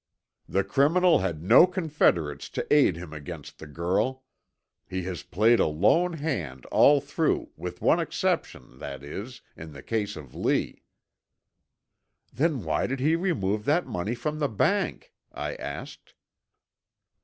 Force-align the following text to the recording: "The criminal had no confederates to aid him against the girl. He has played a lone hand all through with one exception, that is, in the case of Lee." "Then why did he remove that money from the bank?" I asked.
"The 0.49 0.63
criminal 0.63 1.19
had 1.19 1.43
no 1.43 1.67
confederates 1.67 2.49
to 2.57 2.65
aid 2.73 2.95
him 2.97 3.13
against 3.13 3.59
the 3.59 3.67
girl. 3.67 4.23
He 4.89 5.03
has 5.03 5.21
played 5.21 5.59
a 5.59 5.67
lone 5.67 6.13
hand 6.13 6.65
all 6.71 6.99
through 7.01 7.51
with 7.55 7.83
one 7.83 7.99
exception, 7.99 8.79
that 8.79 9.03
is, 9.03 9.41
in 9.55 9.73
the 9.73 9.83
case 9.83 10.15
of 10.15 10.33
Lee." 10.33 10.81
"Then 12.33 12.63
why 12.63 12.87
did 12.87 12.99
he 12.99 13.15
remove 13.15 13.65
that 13.65 13.85
money 13.85 14.15
from 14.15 14.39
the 14.39 14.49
bank?" 14.49 15.13
I 15.31 15.53
asked. 15.53 16.15